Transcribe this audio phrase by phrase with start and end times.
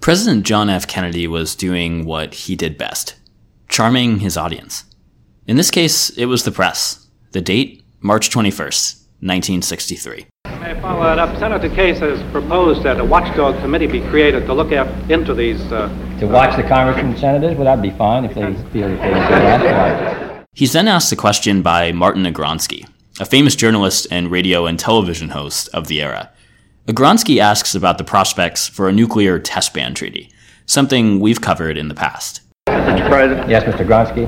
[0.00, 0.86] President John F.
[0.86, 3.16] Kennedy was doing what he did best
[3.68, 4.84] charming his audience.
[5.46, 7.06] In this case, it was the press.
[7.32, 10.26] The date, March 21st, 1963.
[10.46, 11.38] May I follow that up?
[11.38, 15.60] Senator Case has proposed that a watchdog committee be created to look at, into these.
[15.70, 17.56] Uh, to watch the congressmen and senators?
[17.56, 20.46] Well, that'd be fine if they feel that they that.
[20.52, 22.88] He's then asked a question by Martin Agronsky,
[23.20, 26.30] a famous journalist and radio and television host of the era.
[26.90, 30.28] Agronsky asks about the prospects for a nuclear test ban treaty,
[30.66, 32.40] something we've covered in the past.
[32.68, 33.08] Mr.
[33.08, 33.48] President?
[33.48, 33.86] Yes, Mr.
[33.86, 34.26] Agronsky?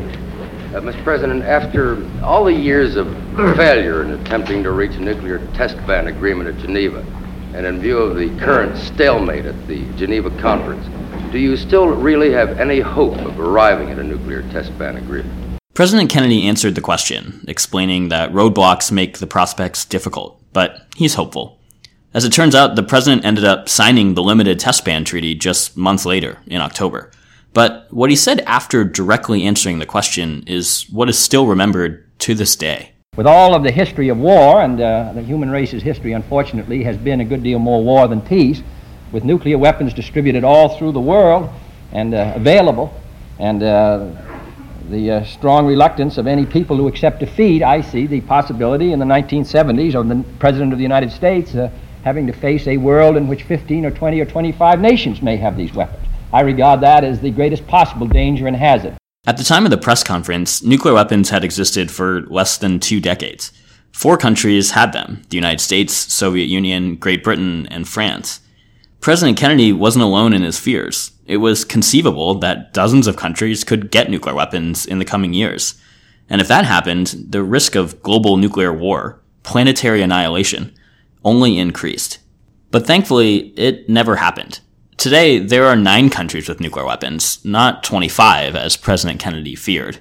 [0.72, 1.02] Uh, Mr.
[1.02, 3.08] President, after all the years of
[3.56, 7.00] failure in attempting to reach a nuclear test ban agreement at Geneva,
[7.52, 10.86] and in view of the current stalemate at the Geneva conference,
[11.32, 15.58] do you still really have any hope of arriving at a nuclear test ban agreement?
[15.74, 21.58] President Kennedy answered the question, explaining that roadblocks make the prospects difficult, but he's hopeful.
[22.14, 25.78] As it turns out, the president ended up signing the limited test ban treaty just
[25.78, 27.10] months later, in October.
[27.54, 32.34] But what he said after directly answering the question is what is still remembered to
[32.34, 32.92] this day.
[33.16, 36.98] With all of the history of war, and uh, the human race's history, unfortunately, has
[36.98, 38.62] been a good deal more war than peace,
[39.10, 41.48] with nuclear weapons distributed all through the world
[41.92, 42.92] and uh, available,
[43.38, 44.10] and uh,
[44.90, 48.98] the uh, strong reluctance of any people to accept defeat, I see the possibility in
[48.98, 51.70] the 1970s of the President of the United States uh,
[52.04, 55.56] having to face a world in which 15 or 20 or 25 nations may have
[55.56, 56.06] these weapons.
[56.32, 58.96] I regard that as the greatest possible danger and hazard.
[59.26, 63.00] At the time of the press conference, nuclear weapons had existed for less than two
[63.00, 63.52] decades.
[63.92, 68.40] Four countries had them the United States, Soviet Union, Great Britain, and France.
[69.00, 71.12] President Kennedy wasn't alone in his fears.
[71.26, 75.74] It was conceivable that dozens of countries could get nuclear weapons in the coming years.
[76.28, 80.74] And if that happened, the risk of global nuclear war, planetary annihilation,
[81.24, 82.18] only increased.
[82.70, 84.60] But thankfully, it never happened.
[84.96, 89.98] Today, there are nine countries with nuclear weapons, not 25 as President Kennedy feared.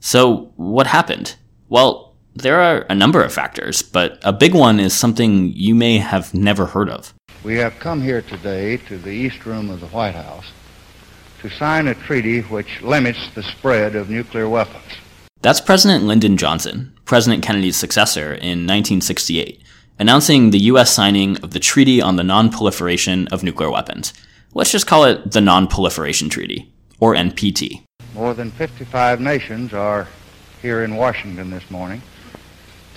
[0.00, 1.36] So, what happened?
[1.68, 5.98] Well, there are a number of factors, but a big one is something you may
[5.98, 7.14] have never heard of.
[7.44, 10.46] We have come here today to the East Room of the White House
[11.40, 14.84] to sign a treaty which limits the spread of nuclear weapons.
[15.40, 19.61] That's President Lyndon Johnson, President Kennedy's successor in 1968
[19.98, 20.90] announcing the U.S.
[20.90, 24.12] signing of the Treaty on the Non-Proliferation of Nuclear Weapons.
[24.54, 27.84] Let's just call it the Non-Proliferation Treaty, or NPT.
[28.14, 30.08] More than 55 nations are
[30.60, 32.02] here in Washington this morning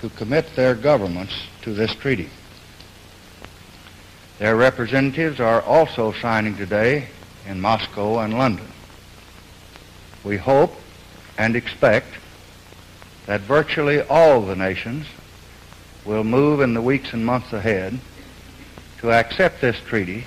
[0.01, 2.29] to commit their governments to this treaty.
[4.39, 7.07] Their representatives are also signing today
[7.47, 8.67] in Moscow and London.
[10.23, 10.73] We hope
[11.37, 12.07] and expect
[13.25, 15.07] that virtually all the nations
[16.05, 17.99] will move in the weeks and months ahead
[18.99, 20.25] to accept this treaty,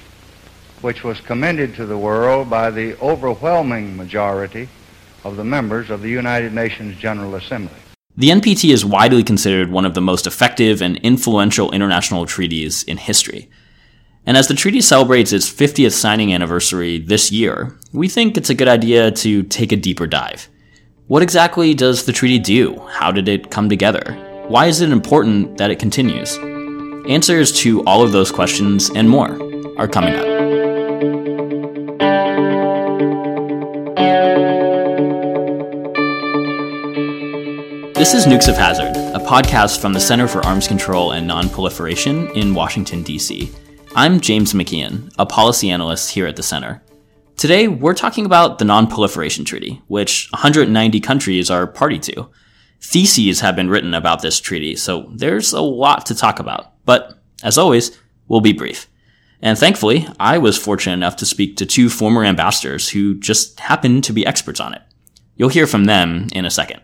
[0.81, 4.69] which was commended to the world by the overwhelming majority
[5.25, 7.79] of the members of the United Nations General Assembly.
[8.17, 12.97] The NPT is widely considered one of the most effective and influential international treaties in
[12.97, 13.49] history.
[14.27, 18.55] And as the treaty celebrates its 50th signing anniversary this year, we think it's a
[18.55, 20.49] good idea to take a deeper dive.
[21.07, 22.79] What exactly does the treaty do?
[22.91, 24.28] How did it come together?
[24.49, 26.39] Why is it important that it continues?
[27.07, 29.33] Answers to all of those questions and more
[29.77, 30.25] are coming up.
[37.95, 42.35] This is Nukes of Hazard, a podcast from the Center for Arms Control and Nonproliferation
[42.35, 43.53] in Washington, D.C.
[43.95, 46.83] I'm James McKeon, a policy analyst here at the center.
[47.37, 52.31] Today, we're talking about the Non-Proliferation Treaty, which 190 countries are party to.
[52.81, 56.73] Theses have been written about this treaty, so there's a lot to talk about.
[56.85, 58.89] But, as always, we'll be brief.
[59.41, 64.01] And thankfully, I was fortunate enough to speak to two former ambassadors who just happen
[64.03, 64.83] to be experts on it.
[65.37, 66.83] You'll hear from them in a second.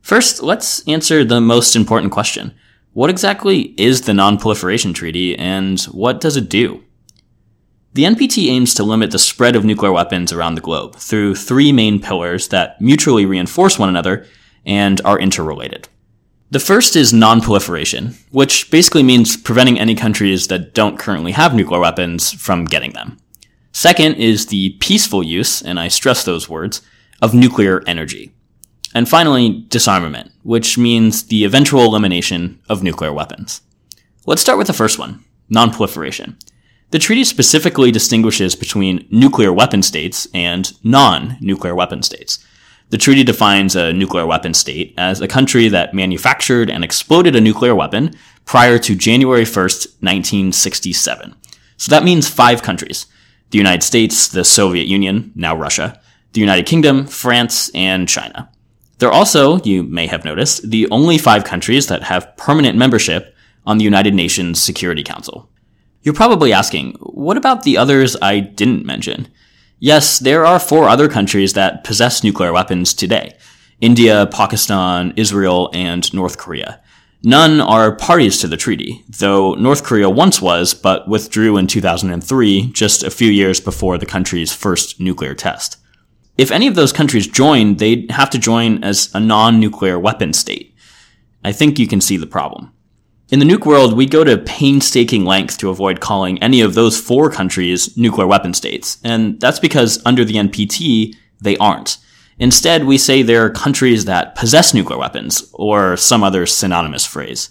[0.00, 2.54] First, let's answer the most important question.
[2.92, 6.82] What exactly is the Non-Proliferation Treaty and what does it do?
[7.94, 11.72] The NPT aims to limit the spread of nuclear weapons around the globe through three
[11.72, 14.26] main pillars that mutually reinforce one another
[14.68, 15.88] and are interrelated.
[16.50, 21.80] The first is non-proliferation, which basically means preventing any countries that don't currently have nuclear
[21.80, 23.16] weapons from getting them.
[23.72, 26.82] Second is the peaceful use, and I stress those words,
[27.20, 28.32] of nuclear energy.
[28.94, 33.60] And finally, disarmament, which means the eventual elimination of nuclear weapons.
[34.26, 36.38] Let's start with the first one, non-proliferation.
[36.90, 42.44] The treaty specifically distinguishes between nuclear weapon states and non-nuclear weapon states.
[42.90, 47.40] The treaty defines a nuclear weapon state as a country that manufactured and exploded a
[47.40, 48.14] nuclear weapon
[48.46, 51.34] prior to January 1st, 1967.
[51.76, 53.06] So that means five countries.
[53.50, 56.00] the United States, the Soviet Union, now Russia,
[56.32, 58.50] the United Kingdom, France, and China.
[58.98, 63.78] They're also, you may have noticed, the only five countries that have permanent membership on
[63.78, 65.48] the United Nations Security Council.
[66.02, 69.28] You're probably asking, what about the others I didn't mention?
[69.80, 73.36] Yes, there are four other countries that possess nuclear weapons today.
[73.80, 76.80] India, Pakistan, Israel, and North Korea.
[77.22, 82.72] None are parties to the treaty, though North Korea once was, but withdrew in 2003,
[82.72, 85.76] just a few years before the country's first nuclear test.
[86.36, 90.74] If any of those countries join, they'd have to join as a non-nuclear weapon state.
[91.44, 92.72] I think you can see the problem.
[93.30, 96.98] In the nuke world, we go to painstaking lengths to avoid calling any of those
[96.98, 101.98] four countries nuclear weapon states, and that's because under the NPT, they aren't.
[102.38, 107.50] Instead, we say they're countries that possess nuclear weapons, or some other synonymous phrase.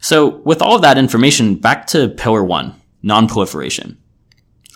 [0.00, 2.74] So, with all of that information, back to Pillar 1,
[3.04, 3.98] non-proliferation.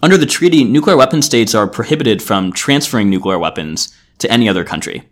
[0.04, 4.62] Under the treaty, nuclear weapon states are prohibited from transferring nuclear weapons to any other
[4.62, 5.02] country.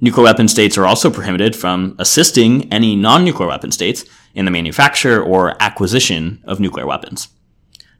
[0.00, 4.04] Nuclear weapon states are also prohibited from assisting any non-nuclear weapon states
[4.34, 7.28] in the manufacture or acquisition of nuclear weapons.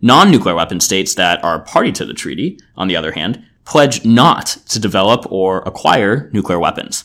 [0.01, 4.47] Non-nuclear weapon states that are party to the treaty, on the other hand, pledge not
[4.69, 7.05] to develop or acquire nuclear weapons.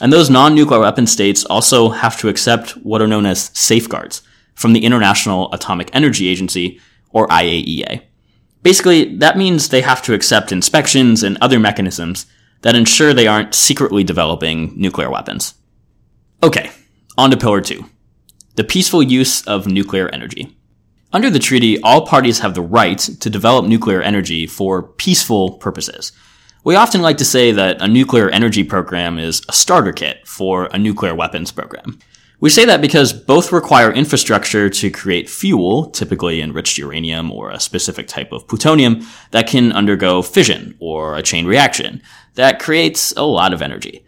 [0.00, 4.22] And those non-nuclear weapon states also have to accept what are known as safeguards
[4.54, 8.02] from the International Atomic Energy Agency, or IAEA.
[8.62, 12.26] Basically, that means they have to accept inspections and other mechanisms
[12.62, 15.54] that ensure they aren't secretly developing nuclear weapons.
[16.42, 16.70] Okay,
[17.16, 17.84] on to Pillar 2.
[18.58, 20.56] The peaceful use of nuclear energy.
[21.12, 26.10] Under the treaty, all parties have the right to develop nuclear energy for peaceful purposes.
[26.64, 30.64] We often like to say that a nuclear energy program is a starter kit for
[30.72, 32.00] a nuclear weapons program.
[32.40, 37.60] We say that because both require infrastructure to create fuel, typically enriched uranium or a
[37.60, 42.02] specific type of plutonium, that can undergo fission or a chain reaction
[42.34, 44.04] that creates a lot of energy.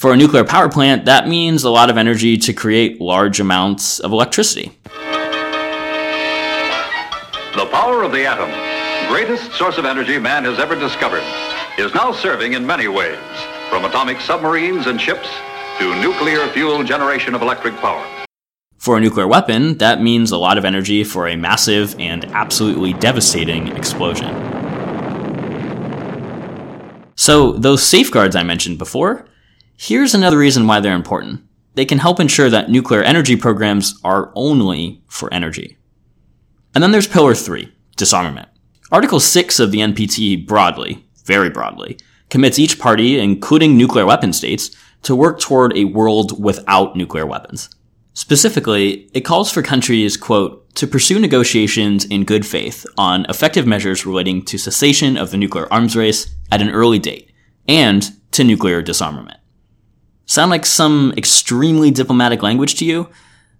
[0.00, 4.00] For a nuclear power plant, that means a lot of energy to create large amounts
[4.00, 4.72] of electricity.
[7.54, 8.48] The power of the atom,
[9.12, 11.22] greatest source of energy man has ever discovered,
[11.76, 13.18] is now serving in many ways,
[13.68, 15.28] from atomic submarines and ships
[15.78, 18.02] to nuclear fuel generation of electric power.
[18.78, 22.94] For a nuclear weapon, that means a lot of energy for a massive and absolutely
[22.94, 24.34] devastating explosion.
[27.16, 29.26] So, those safeguards I mentioned before,
[29.80, 31.40] here's another reason why they're important.
[31.74, 35.78] They can help ensure that nuclear energy programs are only for energy.
[36.74, 38.50] And then there's Pillar 3, disarmament.
[38.92, 41.98] Article 6 of the NPT broadly, very broadly,
[42.28, 44.70] commits each party, including nuclear weapon states,
[45.02, 47.70] to work toward a world without nuclear weapons.
[48.12, 54.04] Specifically, it calls for countries, quote, to pursue negotiations in good faith on effective measures
[54.04, 57.32] relating to cessation of the nuclear arms race at an early date
[57.66, 59.39] and to nuclear disarmament.
[60.30, 63.08] Sound like some extremely diplomatic language to you?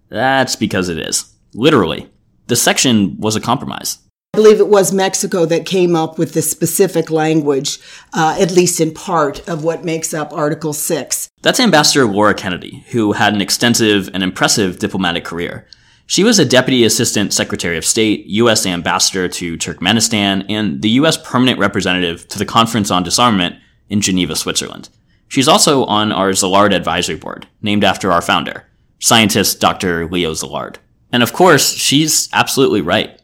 [0.07, 1.25] That's because it is.
[1.53, 2.09] Literally,
[2.47, 3.97] the section was a compromise.
[4.33, 7.77] I believe it was Mexico that came up with the specific language,
[8.13, 11.27] uh, at least in part, of what makes up Article 6.
[11.41, 15.67] That's Ambassador Laura Kennedy, who had an extensive and impressive diplomatic career.
[16.05, 18.65] She was a Deputy Assistant Secretary of State, U.S.
[18.65, 21.17] Ambassador to Turkmenistan, and the U.S.
[21.17, 23.57] Permanent Representative to the Conference on Disarmament
[23.89, 24.87] in Geneva, Switzerland.
[25.31, 28.65] She's also on our Szilard Advisory Board, named after our founder,
[28.99, 30.05] scientist Dr.
[30.09, 30.75] Leo Szilard.
[31.13, 33.17] And of course, she's absolutely right.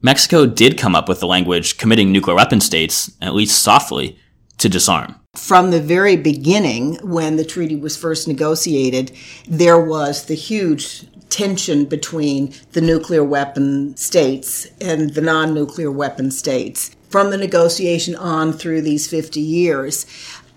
[0.00, 4.18] Mexico did come up with the language committing nuclear weapon states, at least softly,
[4.56, 5.16] to disarm.
[5.36, 9.12] From the very beginning, when the treaty was first negotiated,
[9.46, 16.30] there was the huge tension between the nuclear weapon states and the non nuclear weapon
[16.30, 20.06] states from the negotiation on through these 50 years.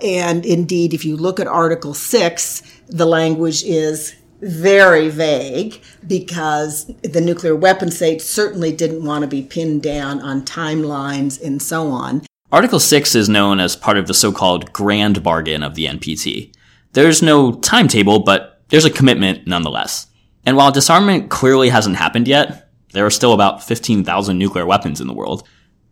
[0.04, 7.22] And indeed, if you look at Article 6, the language is very vague because the
[7.22, 12.24] nuclear weapon states certainly didn't want to be pinned down on timelines and so on.
[12.52, 16.54] Article 6 is known as part of the so-called grand bargain of the NPT.
[16.92, 20.08] There's no timetable, but there's a commitment nonetheless.
[20.46, 25.08] And while disarmament clearly hasn't happened yet, there are still about 15,000 nuclear weapons in
[25.08, 25.48] the world.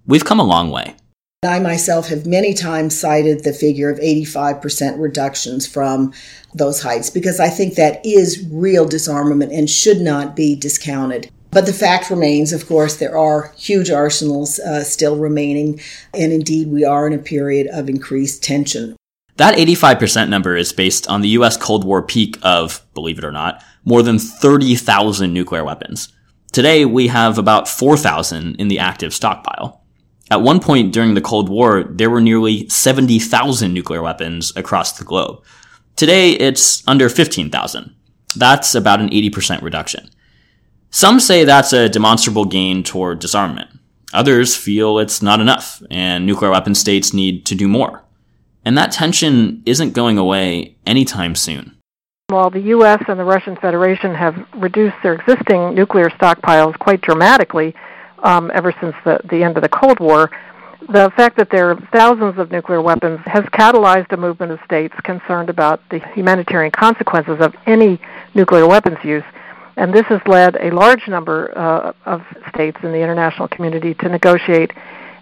[0.05, 0.95] We've come a long way.
[1.43, 6.13] I myself have many times cited the figure of 85% reductions from
[6.53, 11.31] those heights because I think that is real disarmament and should not be discounted.
[11.49, 15.81] But the fact remains, of course, there are huge arsenals uh, still remaining,
[16.13, 18.95] and indeed we are in a period of increased tension.
[19.37, 23.31] That 85% number is based on the US Cold War peak of, believe it or
[23.31, 26.09] not, more than 30,000 nuclear weapons.
[26.51, 29.80] Today, we have about 4,000 in the active stockpile.
[30.31, 35.03] At one point during the Cold War, there were nearly 70,000 nuclear weapons across the
[35.03, 35.43] globe.
[35.97, 37.93] Today, it's under 15,000.
[38.37, 40.09] That's about an 80% reduction.
[40.89, 43.71] Some say that's a demonstrable gain toward disarmament.
[44.13, 48.05] Others feel it's not enough, and nuclear weapon states need to do more.
[48.63, 51.77] And that tension isn't going away anytime soon.
[52.27, 53.03] While the U.S.
[53.09, 57.75] and the Russian Federation have reduced their existing nuclear stockpiles quite dramatically
[58.21, 60.29] um, ever since the, the end of the Cold War,
[60.89, 64.95] the fact that there are thousands of nuclear weapons has catalyzed a movement of states
[65.03, 67.99] concerned about the humanitarian consequences of any
[68.33, 69.23] nuclear weapons use.
[69.77, 72.23] And this has led a large number uh, of
[72.53, 74.71] states in the international community to negotiate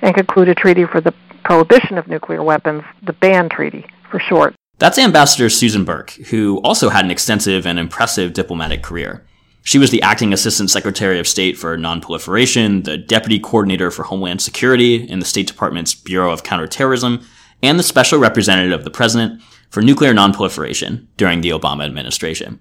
[0.02, 1.14] and conclude a treaty for the
[1.44, 4.56] prohibition of nuclear weapons, the BAN Treaty for short.
[4.78, 9.26] That's Ambassador Susan Burke, who also had an extensive and impressive diplomatic career.
[9.64, 14.42] She was the acting assistant secretary of state for nonproliferation, the deputy coordinator for homeland
[14.42, 17.26] security in the State Department's Bureau of Counterterrorism,
[17.62, 22.60] and the special representative of the president for nuclear nonproliferation during the Obama administration.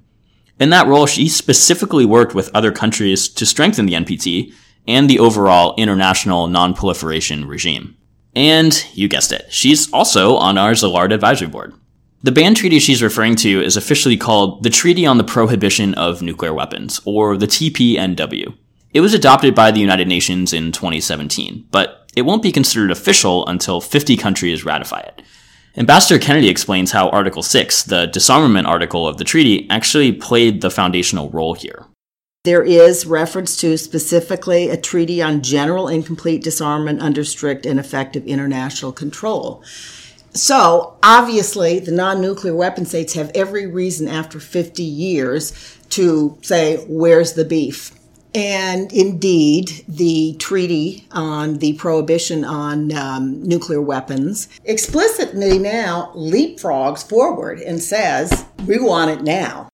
[0.61, 4.53] In that role, she specifically worked with other countries to strengthen the NPT
[4.87, 7.97] and the overall international nonproliferation regime.
[8.35, 11.75] And you guessed it, she's also on our Szilard Advisory Board.
[12.21, 16.21] The BAN treaty she's referring to is officially called the Treaty on the Prohibition of
[16.21, 18.57] Nuclear Weapons, or the TPNW.
[18.93, 23.47] It was adopted by the United Nations in 2017, but it won't be considered official
[23.47, 25.23] until 50 countries ratify it.
[25.77, 30.73] Ambassador Kennedy explains how Article 6, the disarmament article of the treaty, actually played the
[30.73, 31.87] foundational role here.
[32.43, 37.79] There is reference to specifically a treaty on general and complete disarmament under strict and
[37.79, 39.63] effective international control.
[40.39, 46.85] So, obviously, the non nuclear weapon states have every reason after 50 years to say,
[46.89, 47.93] where's the beef?
[48.37, 57.59] And indeed, the treaty on the prohibition on um, nuclear weapons explicitly now leapfrogs forward
[57.59, 59.69] and says, we want it now.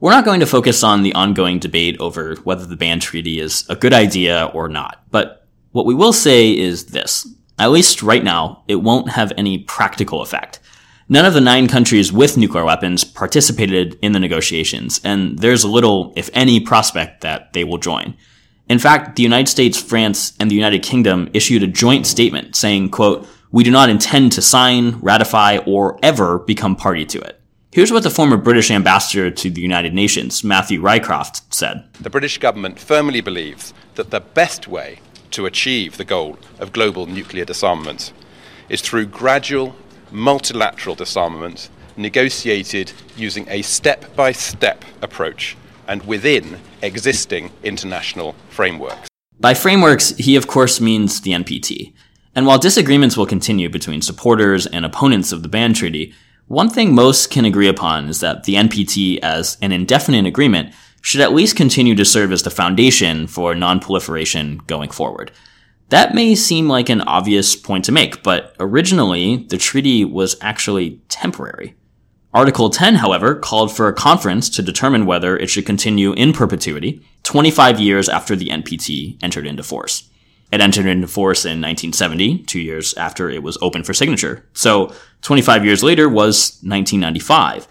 [0.00, 3.64] We're not going to focus on the ongoing debate over whether the BAN treaty is
[3.70, 7.26] a good idea or not, but what we will say is this.
[7.60, 10.60] At least right now, it won't have any practical effect.
[11.10, 16.14] None of the nine countries with nuclear weapons participated in the negotiations, and there's little,
[16.16, 18.16] if any, prospect that they will join.
[18.70, 22.88] In fact, the United States, France, and the United Kingdom issued a joint statement saying,
[22.88, 27.42] quote, we do not intend to sign, ratify, or ever become party to it.
[27.72, 31.84] Here's what the former British ambassador to the United Nations, Matthew Rycroft, said.
[32.00, 35.00] The British government firmly believes that the best way
[35.32, 38.12] to achieve the goal of global nuclear disarmament
[38.68, 39.74] is through gradual
[40.10, 45.56] multilateral disarmament negotiated using a step by step approach
[45.86, 49.08] and within existing international frameworks.
[49.38, 51.92] By frameworks, he of course means the NPT.
[52.34, 56.14] And while disagreements will continue between supporters and opponents of the BAN treaty,
[56.46, 61.20] one thing most can agree upon is that the NPT as an indefinite agreement should
[61.20, 65.30] at least continue to serve as the foundation for nonproliferation going forward.
[65.88, 71.00] That may seem like an obvious point to make, but originally the treaty was actually
[71.08, 71.74] temporary.
[72.32, 77.04] Article 10, however, called for a conference to determine whether it should continue in perpetuity
[77.24, 80.08] 25 years after the NPT entered into force.
[80.52, 84.44] It entered into force in 1970, two years after it was open for signature.
[84.52, 84.92] So
[85.22, 87.66] 25 years later was 1995.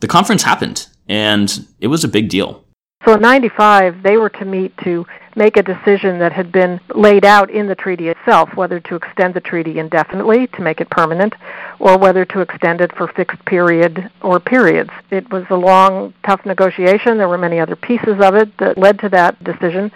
[0.00, 2.63] The conference happened, and it was a big deal.
[3.04, 5.06] So in 95, they were to meet to
[5.36, 9.34] make a decision that had been laid out in the treaty itself, whether to extend
[9.34, 11.34] the treaty indefinitely to make it permanent,
[11.80, 14.90] or whether to extend it for fixed period or periods.
[15.10, 17.18] It was a long, tough negotiation.
[17.18, 19.90] There were many other pieces of it that led to that decision,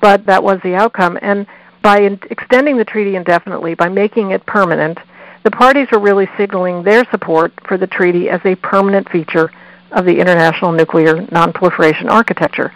[0.00, 1.16] but that was the outcome.
[1.22, 1.46] And
[1.82, 4.98] by in- extending the treaty indefinitely, by making it permanent,
[5.44, 9.50] the parties were really signaling their support for the treaty as a permanent feature
[9.92, 12.72] of the international nuclear nonproliferation architecture.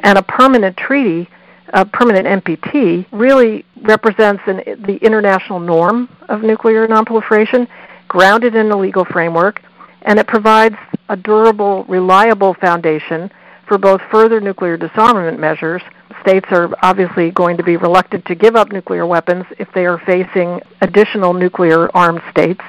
[0.00, 1.28] And a permanent treaty,
[1.72, 7.68] a permanent NPT, really represents an, the international norm of nuclear nonproliferation,
[8.08, 9.62] grounded in a legal framework,
[10.02, 10.76] and it provides
[11.08, 13.30] a durable, reliable foundation
[13.66, 15.82] for both further nuclear disarmament measures.
[16.20, 19.98] States are obviously going to be reluctant to give up nuclear weapons if they are
[19.98, 22.60] facing additional nuclear armed states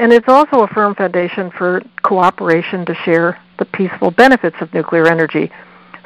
[0.00, 5.06] and it's also a firm foundation for cooperation to share the peaceful benefits of nuclear
[5.06, 5.52] energy.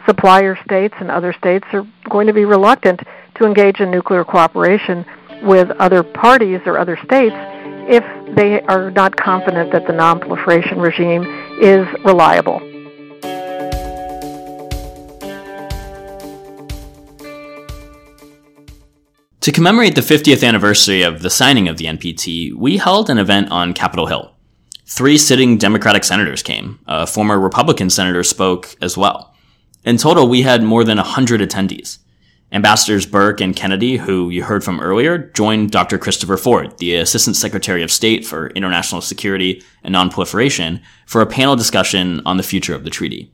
[0.04, 3.00] Supplier states and other states are going to be reluctant
[3.36, 5.06] to engage in nuclear cooperation
[5.44, 7.36] with other parties or other states
[7.86, 11.22] if they are not confident that the nonproliferation regime
[11.62, 12.73] is reliable.
[19.44, 23.50] To commemorate the 50th anniversary of the signing of the NPT, we held an event
[23.50, 24.32] on Capitol Hill.
[24.86, 26.78] Three sitting Democratic senators came.
[26.86, 29.34] A former Republican senator spoke as well.
[29.84, 31.98] In total, we had more than 100 attendees.
[32.52, 35.98] Ambassadors Burke and Kennedy, who you heard from earlier, joined Dr.
[35.98, 41.54] Christopher Ford, the Assistant Secretary of State for International Security and Nonproliferation, for a panel
[41.54, 43.30] discussion on the future of the treaty.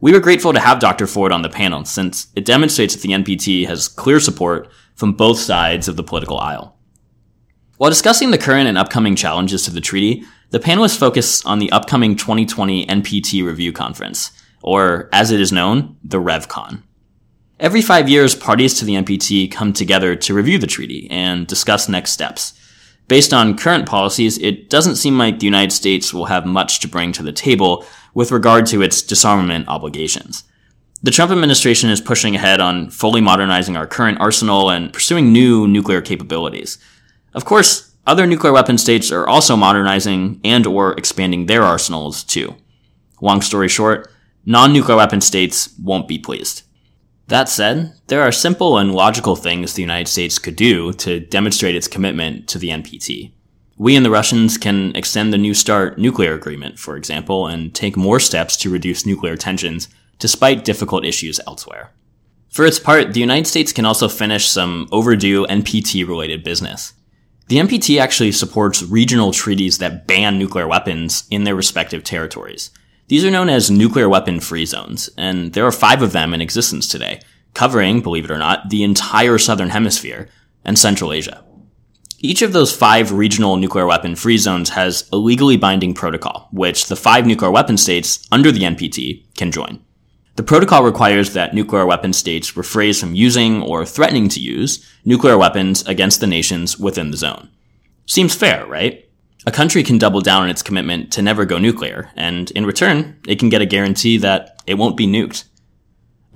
[0.00, 1.08] We were grateful to have Dr.
[1.08, 5.38] Ford on the panel since it demonstrates that the NPT has clear support from both
[5.38, 6.76] sides of the political aisle.
[7.76, 11.70] While discussing the current and upcoming challenges to the treaty, the panelists focus on the
[11.70, 16.82] upcoming 2020 NPT Review Conference, or as it is known, the RevCon.
[17.60, 21.88] Every five years, parties to the NPT come together to review the treaty and discuss
[21.88, 22.54] next steps.
[23.06, 26.88] Based on current policies, it doesn't seem like the United States will have much to
[26.88, 30.42] bring to the table with regard to its disarmament obligations.
[31.00, 35.68] The Trump administration is pushing ahead on fully modernizing our current arsenal and pursuing new
[35.68, 36.78] nuclear capabilities.
[37.34, 42.56] Of course, other nuclear weapon states are also modernizing and or expanding their arsenals too.
[43.20, 44.10] Long story short,
[44.44, 46.62] non-nuclear weapon states won't be pleased.
[47.28, 51.76] That said, there are simple and logical things the United States could do to demonstrate
[51.76, 53.32] its commitment to the NPT.
[53.76, 57.96] We and the Russians can extend the New START nuclear agreement, for example, and take
[57.96, 59.88] more steps to reduce nuclear tensions
[60.18, 61.92] despite difficult issues elsewhere.
[62.50, 66.94] For its part, the United States can also finish some overdue NPT related business.
[67.48, 72.70] The NPT actually supports regional treaties that ban nuclear weapons in their respective territories.
[73.08, 76.42] These are known as nuclear weapon free zones, and there are five of them in
[76.42, 77.20] existence today,
[77.54, 80.28] covering, believe it or not, the entire southern hemisphere
[80.64, 81.42] and Central Asia.
[82.18, 86.86] Each of those five regional nuclear weapon free zones has a legally binding protocol, which
[86.86, 89.82] the five nuclear weapon states under the NPT can join.
[90.38, 95.36] The protocol requires that nuclear weapon states refrain from using or threatening to use nuclear
[95.36, 97.48] weapons against the nations within the zone.
[98.06, 99.10] Seems fair, right?
[99.46, 103.18] A country can double down on its commitment to never go nuclear, and in return,
[103.26, 105.42] it can get a guarantee that it won't be nuked.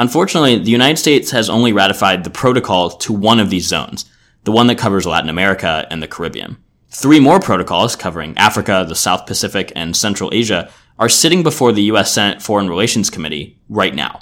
[0.01, 4.11] Unfortunately, the United States has only ratified the protocol to one of these zones,
[4.43, 6.57] the one that covers Latin America and the Caribbean.
[6.89, 11.85] Three more protocols covering Africa, the South Pacific, and Central Asia are sitting before the
[11.85, 12.13] U.S.
[12.13, 14.21] Senate Foreign Relations Committee right now.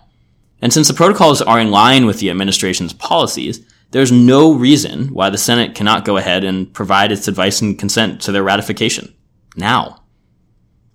[0.63, 5.31] And since the protocols are in line with the administration's policies, there's no reason why
[5.31, 9.15] the Senate cannot go ahead and provide its advice and consent to their ratification.
[9.57, 10.05] Now.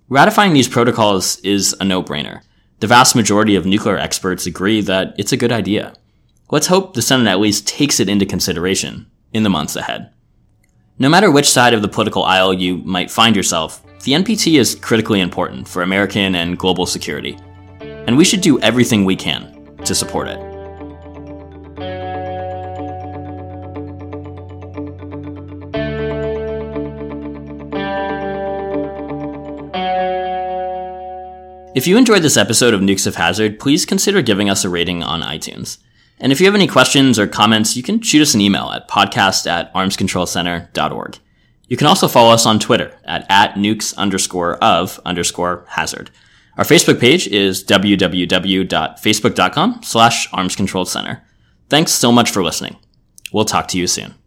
[0.08, 2.40] Ratifying these protocols is a no-brainer.
[2.78, 5.94] The vast majority of nuclear experts agree that it's a good idea.
[6.50, 10.12] Let's hope the Senate at least takes it into consideration in the months ahead.
[10.98, 14.74] No matter which side of the political aisle you might find yourself, the NPT is
[14.74, 17.38] critically important for American and global security,
[17.80, 20.38] and we should do everything we can to support it.
[31.76, 35.02] If you enjoyed this episode of Nukes of Hazard, please consider giving us a rating
[35.02, 35.76] on iTunes.
[36.18, 38.88] And if you have any questions or comments, you can shoot us an email at
[38.88, 41.18] podcast at armscontrolcenter.org.
[41.68, 46.10] You can also follow us on Twitter at, at nukes underscore of underscore hazard.
[46.56, 51.22] Our Facebook page is www.facebook.com slash arms control center.
[51.68, 52.76] Thanks so much for listening.
[53.32, 54.14] We'll talk to you soon.